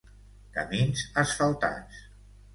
Camins 0.55 1.03
asfaltats. 1.25 2.03